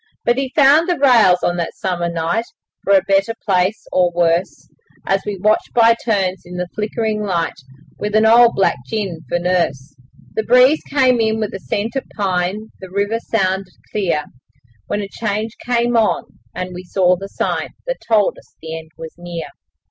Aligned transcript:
But 0.25 0.39
he 0.39 0.49
found 0.55 0.89
the 0.89 0.97
rails 0.97 1.43
on 1.43 1.57
that 1.57 1.75
summer 1.75 2.09
night 2.09 2.45
For 2.83 2.93
a 2.93 3.03
better 3.03 3.35
place 3.45 3.85
or 3.91 4.11
worse, 4.11 4.67
As 5.05 5.21
we 5.27 5.37
watched 5.37 5.75
by 5.75 5.93
turns 6.03 6.41
in 6.43 6.57
the 6.57 6.67
flickering 6.73 7.21
light 7.21 7.59
With 7.99 8.15
an 8.15 8.25
old 8.25 8.55
black 8.55 8.77
gin 8.87 9.19
for 9.29 9.37
nurse. 9.37 9.95
The 10.33 10.41
breeze 10.41 10.81
came 10.87 11.19
in 11.19 11.39
with 11.39 11.51
the 11.51 11.59
scent 11.59 11.95
of 11.95 12.03
pine, 12.17 12.69
The 12.79 12.89
river 12.89 13.19
sounded 13.19 13.75
clear, 13.91 14.23
When 14.87 15.01
a 15.03 15.07
change 15.07 15.55
came 15.63 15.95
on, 15.95 16.23
and 16.55 16.71
we 16.73 16.83
saw 16.83 17.15
the 17.15 17.29
sign 17.29 17.69
That 17.85 17.97
told 18.09 18.39
us 18.39 18.55
the 18.59 18.75
end 18.79 18.89
was 18.97 19.13
near. 19.19 19.49